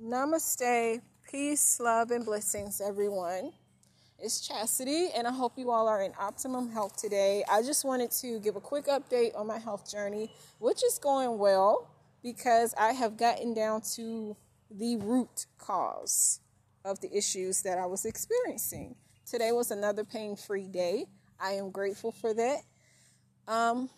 [0.00, 3.50] Namaste, peace, love, and blessings, everyone.
[4.16, 7.42] It's Chassity, and I hope you all are in optimum health today.
[7.50, 10.30] I just wanted to give a quick update on my health journey,
[10.60, 11.90] which is going well
[12.22, 14.36] because I have gotten down to
[14.70, 16.38] the root cause
[16.84, 18.94] of the issues that I was experiencing.
[19.26, 21.06] Today was another pain free day.
[21.40, 22.58] I am grateful for that.
[23.48, 23.90] Um,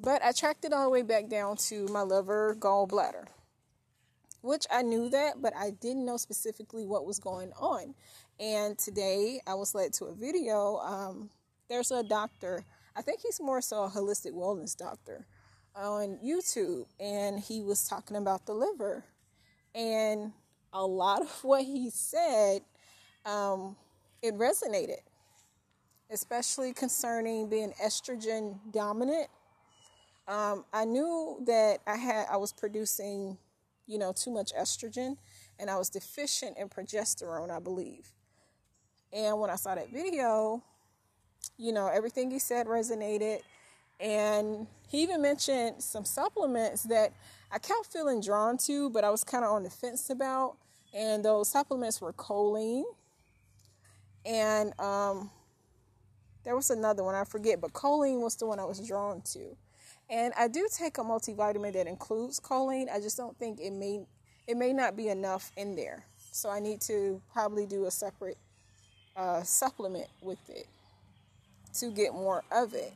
[0.00, 3.26] but I tracked it all the way back down to my liver gallbladder
[4.44, 7.94] which I knew that, but I didn't know specifically what was going on.
[8.38, 10.76] And today I was led to a video.
[10.76, 11.30] Um,
[11.70, 12.62] there's a doctor,
[12.94, 15.24] I think he's more so a holistic wellness doctor
[15.74, 19.04] on YouTube, and he was talking about the liver.
[19.74, 20.32] And
[20.74, 22.60] a lot of what he said,
[23.24, 23.76] um,
[24.22, 25.00] it resonated,
[26.10, 29.28] especially concerning being estrogen dominant.
[30.28, 33.38] Um, I knew that I had I was producing
[33.86, 35.16] you know, too much estrogen
[35.58, 38.12] and I was deficient in progesterone, I believe.
[39.12, 40.62] And when I saw that video,
[41.56, 43.40] you know, everything he said resonated.
[44.00, 47.12] And he even mentioned some supplements that
[47.52, 50.56] I kept feeling drawn to, but I was kind of on the fence about.
[50.92, 52.84] And those supplements were choline.
[54.26, 55.30] And um,
[56.44, 59.56] there was another one, I forget, but choline was the one I was drawn to.
[60.10, 62.86] And I do take a multivitamin that includes choline.
[62.92, 64.04] I just don't think it may
[64.46, 66.04] it may not be enough in there.
[66.30, 68.36] So I need to probably do a separate
[69.16, 70.66] uh, supplement with it
[71.74, 72.92] to get more of it.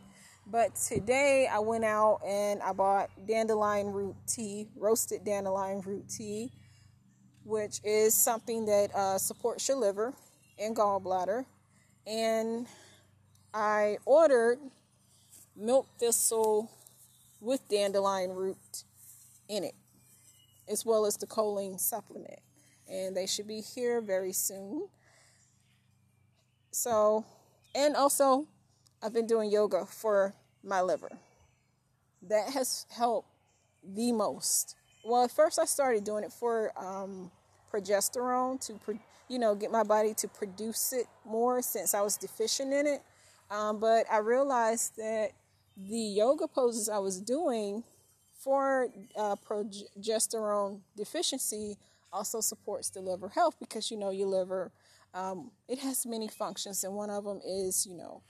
[0.50, 6.50] But today I went out and I bought dandelion root tea, roasted dandelion root tea,
[7.44, 10.14] which is something that uh, supports your liver
[10.58, 11.44] and gallbladder.
[12.06, 12.66] And
[13.52, 14.58] I ordered
[15.54, 16.70] milk thistle
[17.40, 18.84] with dandelion root
[19.48, 19.74] in it,
[20.68, 22.40] as well as the choline supplement.
[22.88, 24.88] And they should be here very soon.
[26.70, 27.24] So,
[27.74, 28.46] and also,
[29.02, 31.10] I've been doing yoga for my liver.
[32.22, 33.28] That has helped
[33.82, 34.74] the most.
[35.04, 37.30] Well, at first I started doing it for um,
[37.72, 38.98] progesterone to, pro-
[39.28, 43.02] you know, get my body to produce it more since I was deficient in it.
[43.50, 45.30] Um, but I realized that
[45.78, 47.84] the yoga poses I was doing
[48.34, 51.76] for uh, progesterone deficiency
[52.12, 54.72] also supports the liver health because you know your liver
[55.14, 58.22] um, it has many functions and one of them is you know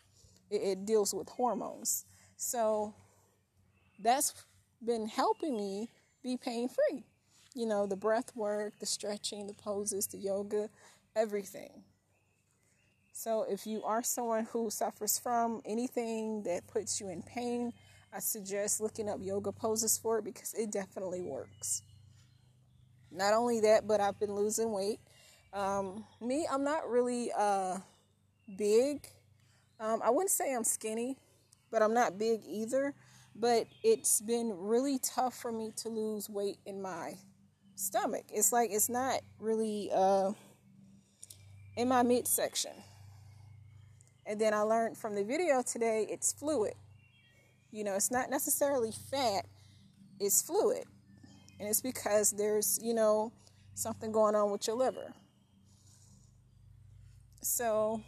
[0.50, 2.04] it, it deals with hormones.
[2.36, 2.94] So
[3.98, 4.34] that's
[4.84, 5.90] been helping me
[6.22, 7.04] be pain free
[7.54, 10.68] you know the breath work the stretching the poses the yoga
[11.16, 11.82] everything
[13.18, 17.72] so, if you are someone who suffers from anything that puts you in pain,
[18.12, 21.82] I suggest looking up yoga poses for it because it definitely works.
[23.10, 25.00] Not only that, but I've been losing weight.
[25.52, 27.78] Um, me, I'm not really uh,
[28.56, 29.08] big.
[29.80, 31.16] Um, I wouldn't say I'm skinny,
[31.72, 32.94] but I'm not big either.
[33.34, 37.14] But it's been really tough for me to lose weight in my
[37.74, 38.26] stomach.
[38.32, 40.30] It's like it's not really uh,
[41.76, 42.70] in my midsection.
[44.28, 46.74] And then I learned from the video today it's fluid.
[47.72, 49.46] You know, it's not necessarily fat,
[50.20, 50.84] it's fluid.
[51.58, 53.32] And it's because there's, you know,
[53.74, 55.14] something going on with your liver.
[57.40, 58.02] So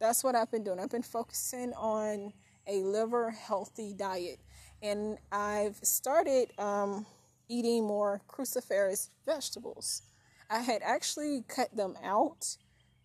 [0.00, 0.80] that's what I've been doing.
[0.80, 2.32] I've been focusing on
[2.66, 4.40] a liver healthy diet.
[4.82, 7.06] And I've started um,
[7.48, 10.02] eating more cruciferous vegetables.
[10.50, 12.56] I had actually cut them out.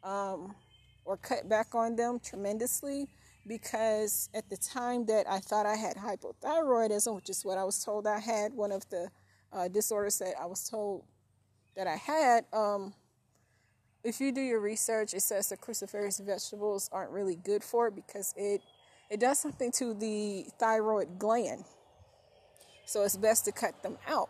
[0.04, 0.56] Um,
[1.12, 3.06] or cut back on them tremendously
[3.46, 7.84] because at the time that I thought I had hypothyroidism, which is what I was
[7.84, 9.10] told I had, one of the
[9.52, 11.04] uh, disorders that I was told
[11.76, 12.94] that I had, um,
[14.06, 17.96] if you do your research, it says that cruciferous vegetables aren't really good for it
[17.96, 18.62] because it
[19.10, 21.66] it does something to the thyroid gland.
[22.86, 24.30] So it's best to cut them out.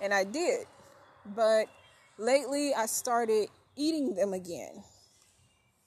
[0.00, 0.66] And I did.
[1.24, 1.68] But
[2.18, 4.82] lately I started eating them again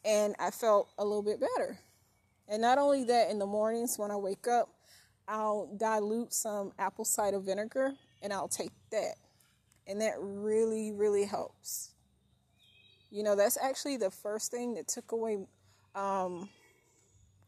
[0.06, 1.80] and I felt a little bit better.
[2.48, 4.70] And not only that, in the mornings when I wake up,
[5.28, 9.16] I'll dilute some apple cider vinegar and I'll take that.
[9.88, 11.92] And that really, really helps.
[13.12, 15.40] You know, that's actually the first thing that took away
[15.96, 16.50] um,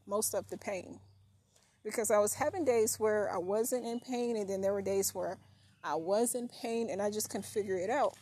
[0.07, 0.99] most of the pain.
[1.83, 5.15] Because I was having days where I wasn't in pain, and then there were days
[5.15, 5.37] where
[5.83, 8.15] I was in pain and I just couldn't figure it out.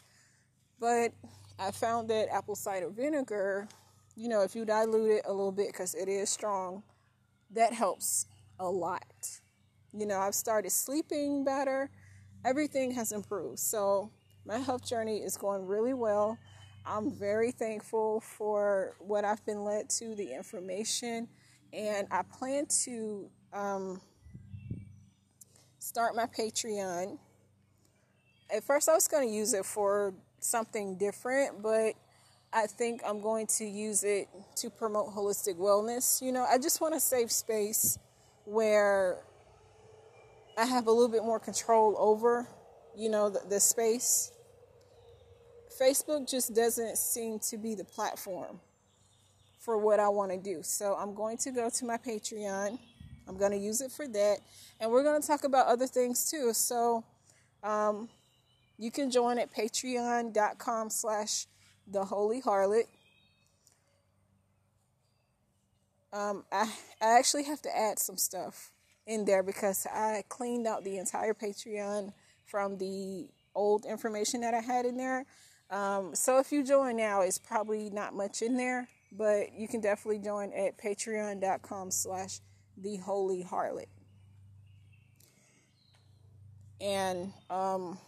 [0.80, 1.12] But
[1.58, 3.68] I found that apple cider vinegar
[4.19, 6.83] you know, if you dilute it a little bit because it is strong,
[7.51, 8.25] that helps
[8.60, 9.39] a lot.
[9.94, 11.89] You know, I've started sleeping better.
[12.44, 13.60] Everything has improved.
[13.60, 14.12] So
[14.45, 16.38] my health journey is going really well.
[16.86, 21.30] I'm very thankful for what I've been led to, the information,
[21.71, 24.01] and I plan to um,
[25.77, 27.18] start my Patreon.
[28.54, 31.94] At first, I was going to use it for something different, but
[32.51, 36.22] I think I'm going to use it to promote holistic wellness.
[36.22, 38.00] You know, I just want a safe space
[38.46, 39.18] where
[40.57, 42.48] I have a little bit more control over,
[42.98, 44.31] you know, the, the space.
[45.80, 48.60] Facebook just doesn't seem to be the platform
[49.60, 50.62] for what I want to do.
[50.63, 52.80] So I'm going to go to my Patreon.
[53.28, 54.40] I'm going to use it for that.
[54.80, 56.52] And we're going to talk about other things too.
[56.54, 57.06] So
[57.63, 58.10] um,
[58.80, 61.45] you can join at patreon.com slash
[61.91, 62.86] the Holy Harlot.
[66.12, 66.71] Um, I,
[67.01, 68.71] I actually have to add some stuff
[69.06, 72.13] in there because I cleaned out the entire Patreon
[72.45, 75.25] from the old information that I had in there.
[75.69, 79.81] Um, so if you join now, it's probably not much in there, but you can
[79.81, 82.39] definitely join at patreon.com slash
[82.77, 83.85] the holy harlot.
[86.81, 88.00] And um,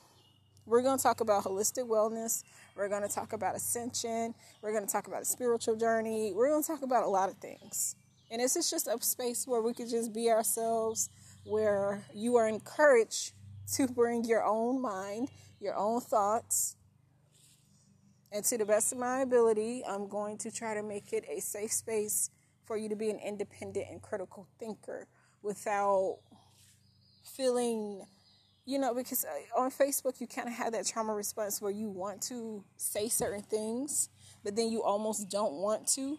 [0.65, 2.43] we're going to talk about holistic wellness.
[2.75, 4.33] We're going to talk about ascension.
[4.61, 6.33] We're going to talk about a spiritual journey.
[6.33, 7.95] We're going to talk about a lot of things.
[8.29, 11.09] And this is just a space where we could just be ourselves,
[11.43, 13.33] where you are encouraged
[13.73, 15.29] to bring your own mind,
[15.59, 16.75] your own thoughts.
[18.31, 21.41] And to the best of my ability, I'm going to try to make it a
[21.41, 22.29] safe space
[22.65, 25.07] for you to be an independent and critical thinker
[25.41, 26.19] without
[27.35, 28.05] feeling
[28.65, 31.89] you know, because uh, on Facebook you kind of have that trauma response where you
[31.89, 34.09] want to say certain things,
[34.43, 36.17] but then you almost don't want to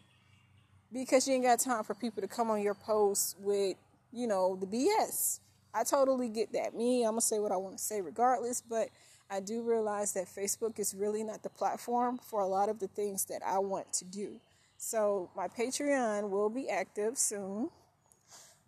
[0.92, 3.76] because you ain't got time for people to come on your post with,
[4.12, 5.40] you know, the BS.
[5.74, 6.74] I totally get that.
[6.74, 8.88] Me, I'm going to say what I want to say regardless, but
[9.30, 12.88] I do realize that Facebook is really not the platform for a lot of the
[12.88, 14.40] things that I want to do.
[14.76, 17.70] So my Patreon will be active soon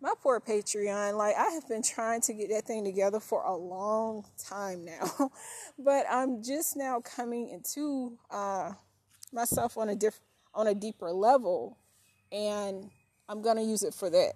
[0.01, 3.55] my poor Patreon, like I have been trying to get that thing together for a
[3.55, 5.31] long time now,
[5.79, 8.73] but I'm just now coming into uh,
[9.31, 10.21] myself on a diff-
[10.53, 11.77] on a deeper level,
[12.31, 12.89] and
[13.27, 14.33] I'm gonna use it for that.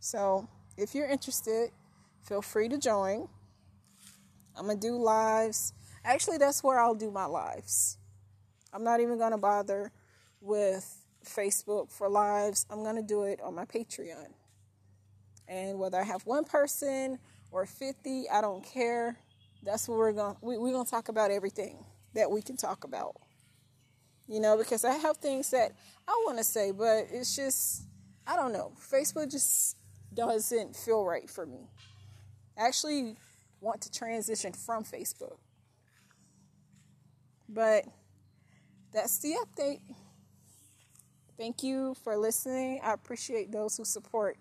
[0.00, 1.70] So if you're interested,
[2.22, 3.28] feel free to join.
[4.56, 5.72] I'm gonna do lives.
[6.04, 7.98] Actually, that's where I'll do my lives.
[8.72, 9.90] I'm not even gonna bother
[10.40, 14.28] with Facebook for lives, I'm going to do it on my Patreon.
[15.48, 17.18] And whether I have one person
[17.50, 19.16] or 50, I don't care.
[19.62, 21.84] That's what we're going we, we're going to talk about everything
[22.14, 23.16] that we can talk about.
[24.26, 25.72] You know, because I have things that
[26.08, 27.86] I want to say, but it's just
[28.26, 28.72] I don't know.
[28.80, 29.76] Facebook just
[30.14, 31.68] doesn't feel right for me.
[32.58, 33.16] I actually
[33.60, 35.38] want to transition from Facebook.
[37.48, 37.84] But
[38.92, 39.80] that's the update.
[41.36, 42.80] Thank you for listening.
[42.82, 44.36] I appreciate those who support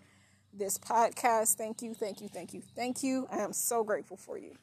[0.54, 1.56] this podcast.
[1.56, 3.28] Thank you, thank you, thank you, thank you.
[3.32, 4.56] I am so grateful for you.